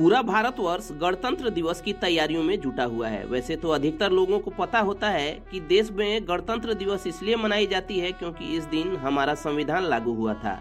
पूरा 0.00 0.20
भारतवर्ष 0.22 0.88
गणतंत्र 0.92 1.50
दिवस 1.50 1.80
की 1.80 1.92
तैयारियों 1.92 2.42
में 2.42 2.60
जुटा 2.60 2.84
हुआ 2.84 3.08
है। 3.08 3.24
वैसे 3.26 3.56
तो 3.56 3.68
अधिकतर 3.68 4.10
लोगों 4.10 4.38
को 4.38 4.50
पता 4.50 4.78
होता 4.80 5.08
है 5.08 5.30
कि 5.50 5.60
देश 5.60 5.90
में 5.90 6.28
गणतंत्र 6.28 6.74
दिवस 6.74 7.06
इसलिए 7.06 7.36
मनाई 7.36 7.66
जाती 7.66 7.98
है 7.98 8.12
क्योंकि 8.12 8.44
इस 8.56 8.64
दिन 8.64 8.96
हमारा 8.96 9.34
संविधान 9.34 9.84
लागू 9.84 10.14
हुआ 10.14 10.34
था। 10.34 10.56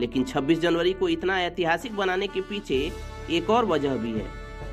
लेकिन 0.00 0.24
26 0.24 0.60
जनवरी 0.60 0.92
को 0.92 1.08
इतना 1.08 1.40
ऐतिहासिक 1.40 1.96
बनाने 1.96 2.26
के 2.26 2.40
पीछे 2.40 2.76
एक 3.30 3.50
और 3.50 3.64
वजह 3.64 3.96
भी 3.96 4.12
है। 4.12 4.26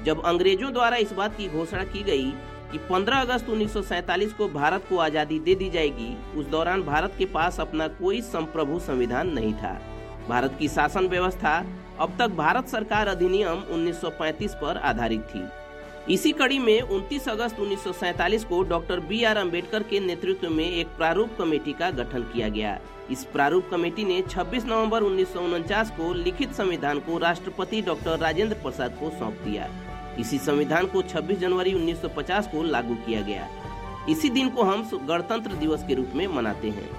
जब 0.05 0.23
अंग्रेज़ों 0.23 0.71
द्वारा 0.73 0.97
इस 0.97 1.13
बात 1.13 1.37
की 1.37 1.47
घोषणा 1.49 1.83
की 1.83 2.03
गई 2.03 2.31
कि 2.71 2.77
15 2.89 3.21
अगस्त 3.21 3.49
1947 3.49 4.33
को 4.33 4.47
भारत 4.49 4.85
को 4.89 4.97
आज़ादी 4.99 5.39
दे 5.39 5.55
दी 5.55 5.69
जाएगी, 5.69 6.15
उस 6.37 6.45
दौरान 6.47 6.83
भारत 6.83 7.15
के 7.17 7.25
पास 7.25 7.59
अपना 7.59 7.87
कोई 7.97 8.21
संप्रभु 8.21 8.79
संविधान 8.81 9.33
नहीं 9.33 9.53
था। 9.53 9.79
भारत 10.29 10.55
की 10.59 10.67
शासन 10.67 11.07
व्यवस्था 11.07 11.57
अब 11.99 12.15
तक 12.19 12.27
भारत 12.27 12.67
सरकार 12.67 13.07
अधिनियम 13.07 13.63
1935 13.71 14.53
पर 14.53 14.77
आधारित 14.77 15.21
थी। 15.21 15.43
इसी 16.13 16.31
कड़ी 16.31 16.59
में 16.59 16.81
29 16.81 17.27
अगस्त 17.29 17.59
1947 17.59 18.43
को 18.43 18.61
डॉक्टर 18.63 18.99
बी 18.99 19.23
आर 19.23 19.37
अंबेडकर 19.37 19.83
के 19.83 19.99
नेतृत्व 19.99 20.49
में 20.49 20.71
एक 20.71 20.87
प्रारूप 20.87 21.35
कमेटी 21.37 21.73
का 21.73 21.89
गठन 21.91 22.23
किया 22.23 22.49
गया। 22.49 22.79
इस 23.11 23.23
प्रारूप 23.23 23.67
कमेटी 23.71 24.05
ने 24.05 24.21
26 24.21 24.65
नवंबर 24.65 25.01
उन्नीस 25.01 25.33
सौ 25.33 25.41
उनचास 25.41 25.91
को 25.91 26.13
लिखित 26.13 26.53
संविधान 26.53 26.99
को 26.99 27.17
राष्ट्रपति 27.17 27.81
डॉक्टर 27.81 28.17
राजेंद्र 28.17 28.55
प्रसाद 28.55 28.91
को 28.91 29.09
सौंप 29.09 29.41
दिया। 29.43 29.67
इसी 30.19 30.37
संविधान 30.37 30.85
को 30.85 31.01
26 31.01 31.37
जनवरी 31.37 31.73
1950 31.73 32.47
को 32.47 32.63
लागू 32.63 32.95
किया 32.95 33.21
गया। 33.21 33.47
इसी 34.09 34.29
दिन 34.29 34.49
को 34.49 34.63
हम 34.63 34.89
गणतंत्र 34.93 35.53
दिवस 35.53 35.83
के 35.87 35.93
रूप 35.93 36.11
में 36.15 36.27
मनाते 36.27 36.69
हैं। 36.69 36.89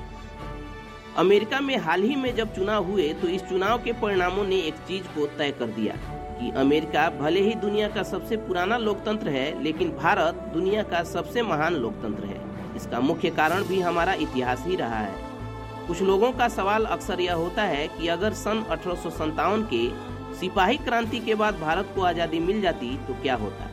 अमेरिका 1.19 1.61
में 1.61 1.77
हाल 1.77 2.03
ही 2.03 2.15
में 2.17 2.35
जब 2.37 2.55
चुनाव 2.55 2.85
हुए 2.85 3.13
तो 3.13 3.29
इस 3.29 3.43
चुनाव 3.43 3.83
के 3.85 3.93
परिणामों 3.93 4.45
ने 4.45 4.57
एक 4.59 4.75
चीज़ 4.89 5.07
को 5.15 5.27
तय 5.39 5.51
कर 5.51 5.67
दिया, 5.69 5.95
कि 6.39 6.51
अमेरिका 6.57 7.09
भले 7.19 7.41
ही 7.41 7.55
दुनिया 7.57 7.89
का 7.89 8.03
सबसे 8.03 8.37
पुराना 8.39 8.77
लोकतंत्र 8.79 9.29
है, 9.29 9.63
लेकिन 9.63 9.91
भारत 9.93 10.35
दुनिया 10.55 10.83
का 10.83 11.03
सबसे 11.05 11.43
महान 11.43 11.75
लोकतंत्र 11.75 12.25
है। 12.25 12.41
इसका 12.77 13.01
मुख्य 13.01 13.31
कारण 13.33 13.65
भी 13.65 13.81
हमारा 13.81 14.13
इतिहास 14.17 14.65
ही 14.67 14.77
रहा 14.77 14.99
है। 14.99 15.87
कुछ 15.87 16.03
लोगों 16.03 16.33
का 16.33 16.49
सवाल 16.49 16.85
अक्सर 16.87 17.21
यह 17.21 17.35
होता 17.35 17.63
है 17.65 17.87
कि 17.91 18.09
अगर 18.09 18.33
सन 18.35 18.65
अठारह 18.65 18.95
सौ 18.95 19.11
सत्तावन 19.11 19.63
के 19.73 19.89
सिपाही 20.37 20.77
क्रांति 20.79 21.19
के 21.21 21.35
बाद 21.35 21.61
भारत 21.61 21.93
को 21.95 22.03
आज़ादी 22.05 22.39
मिल 22.41 22.61
जाती 22.63 22.97
तो 23.07 23.15
क्या 23.23 23.35
होता? 23.37 23.69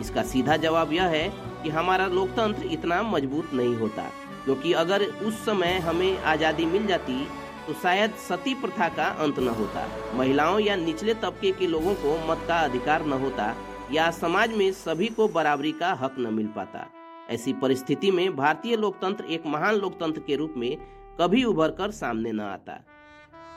इसका 0.00 0.22
सीधा 0.24 0.56
जवाब 0.58 0.92
यह 0.92 1.04
है 1.08 1.28
कि 1.62 1.70
हमारा 1.70 2.06
लोकतंत्र 2.08 2.66
इतना 2.68 3.02
मज़बूत 3.04 3.52
नहीं 3.54 3.74
होता, 3.76 4.02
क्योंकि 4.44 4.72
अगर 4.74 5.02
उस 5.02 5.44
समय 5.44 5.78
हमें 5.80 6.18
आज़ादी 6.24 6.66
मिल 6.66 6.86
जाती 6.86 7.26
तो 7.66 7.72
शायद 7.74 8.10
सती 8.20 8.54
प्रथा 8.56 8.88
का 8.88 9.04
अंत 9.20 9.38
न 9.38 9.48
होता। 9.50 9.86
महिलाओं 10.14 10.58
या 10.60 10.76
निचले 10.76 11.14
तबके 11.14 11.50
के 11.52 11.66
लोगों 11.66 11.94
को 11.94 12.16
मत 12.28 12.44
का 12.48 12.58
अधिकार 12.60 13.06
न 13.06 13.12
होता, 13.14 13.54
या 13.92 14.10
समाज 14.12 14.52
में 14.52 14.70
सभी 14.74 15.06
को 15.08 15.28
बराबरी 15.28 15.72
का 15.72 15.92
हक 15.94 16.16
न 16.18 16.34
मिल 16.34 16.46
पाता। 16.46 16.86
ऐसी 17.30 17.52
परिस्थिति 17.52 18.10
में 18.10 18.36
भारतीय 18.36 18.76
लोकतंत्र 18.76 19.24
एक 19.26 19.46
महान 19.46 19.74
लोकतंत्र 19.74 20.20
के 20.20 20.36
रूप 20.36 20.54
में 20.56 20.76
कभी 21.20 21.44
उभर 21.44 21.70
कर 21.70 21.90
सामने 21.92 22.32
न 22.32 22.40
आता। 22.42 22.78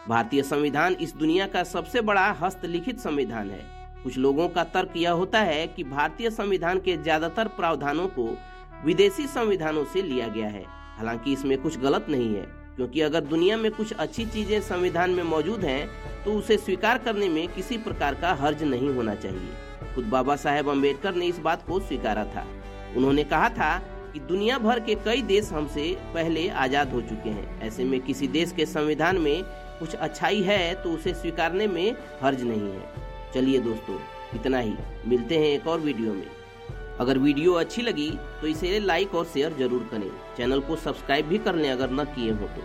भारतीय 0.07 0.43
संविधान 0.43 0.93
इस 0.93 1.13
दुनिया 1.15 1.47
का 1.47 1.63
सबसे 1.65 2.01
बड़ा 2.01 2.29
हस्तलिखित 2.41 2.99
संविधान 2.99 3.49
है। 3.51 3.78
कुछ 4.03 4.17
लोगों 4.17 4.47
का 4.49 4.63
तर्क 4.65 4.93
यह 4.97 5.11
होता 5.13 5.39
है 5.41 5.65
कि 5.67 5.83
भारतीय 5.85 6.29
संविधान 6.31 6.79
के 6.79 6.95
ज़्यादातर 6.97 7.47
प्रावधानों 7.55 8.07
को 8.09 8.29
विदेशी 8.85 9.27
संविधानों 9.27 9.83
से 9.85 10.01
लिया 10.01 10.27
गया 10.27 10.47
है। 10.47 10.63
हालाँकि 10.97 11.33
इसमें 11.33 11.57
कुछ 11.57 11.77
गलत 11.79 12.05
नहीं 12.09 12.33
है, 12.35 12.41
क्योंकि 12.75 13.01
अगर 13.01 13.21
दुनिया 13.23 13.57
में 13.57 13.71
कुछ 13.71 13.93
अच्छी 13.93 14.25
चीज़ें 14.27 14.59
संविधान 14.63 15.09
में 15.09 15.23
मौजूद 15.25 15.63
हैं 15.65 15.89
तो 16.25 16.33
उसे 16.33 16.57
स्वीकार 16.57 16.97
करने 16.97 17.29
में 17.29 17.47
किसी 17.49 17.77
प्रकार 17.79 18.15
का 18.15 18.33
हर्ज 18.35 18.63
नहीं 18.65 18.89
होना 18.89 19.15
चाहिए। 19.15 19.93
खुद 19.95 20.05
बाबा 20.07 20.35
साहेब 20.37 20.69
अंबेडकर 20.69 21.15
ने 21.15 21.25
इस 21.25 21.39
बात 21.39 21.65
को 21.67 21.79
स्वीकारा 21.79 22.23
था। 22.25 22.45
उन्होंने 22.97 23.23
कहा 23.25 23.49
था 23.51 23.77
कि 24.13 24.19
दुनिया 24.21 24.57
भर 24.59 24.79
के 24.79 24.95
कई 24.97 25.21
देश 25.23 25.51
हमसे 25.53 25.83
पहले 26.13 26.47
आज़ाद 26.49 26.93
हो 26.93 27.01
चुके 27.01 27.29
हैं। 27.29 27.61
ऐसे 27.61 27.83
में 27.83 27.99
किसी 28.01 28.27
देश 28.29 28.51
के 28.51 28.65
संविधान 28.67 29.17
में 29.17 29.43
कुछ 29.79 29.95
अच्छाई 29.97 30.41
है 30.43 30.73
तो 30.83 30.91
उसे 30.91 31.13
स्वीकारने 31.13 31.67
में 31.67 31.95
हर्ज 32.23 32.43
नहीं 32.43 32.71
है। 32.71 33.07
चलिए 33.33 33.59
दोस्तों, 33.59 33.97
इतना 34.35 34.59
ही। 34.59 34.73
मिलते 35.07 35.37
हैं 35.37 35.45
एक 35.45 35.67
और 35.67 35.79
वीडियो 35.79 36.13
में। 36.13 36.27
अगर 36.99 37.17
वीडियो 37.17 37.53
अच्छी 37.53 37.81
लगी 37.81 38.09
तो 38.41 38.47
इसे 38.47 38.79
लाइक 38.79 39.15
और 39.15 39.25
शेयर 39.25 39.53
ज़रूर 39.57 39.87
करें। 39.91 40.09
चैनल 40.37 40.59
को 40.59 40.75
सब्सक्राइब 40.75 41.27
भी 41.27 41.37
कर 41.37 41.55
लें 41.55 41.69
अगर 41.71 41.91
न 41.91 42.03
किए 42.05 42.31
हो 42.31 42.47
तो। 42.47 42.57